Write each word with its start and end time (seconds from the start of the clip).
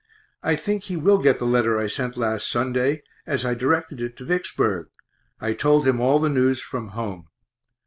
I 0.41 0.55
think 0.55 0.85
he 0.85 0.97
will 0.97 1.19
get 1.19 1.37
the 1.37 1.45
letter 1.45 1.77
I 1.79 1.85
sent 1.85 2.17
last 2.17 2.49
Sunday, 2.49 3.03
as 3.27 3.45
I 3.45 3.53
directed 3.53 4.01
it 4.01 4.17
to 4.17 4.25
Vicksburg 4.25 4.87
I 5.39 5.53
told 5.53 5.87
him 5.87 6.01
all 6.01 6.17
the 6.17 6.27
news 6.27 6.59
from 6.59 6.87
home. 6.97 7.27